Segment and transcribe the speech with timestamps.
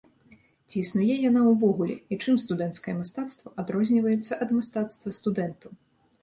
[0.67, 5.71] Ці існуе яна ўвогуле, і чым студэнцкае мастацтва адрозніваецца ад мастацтва студэнтаў?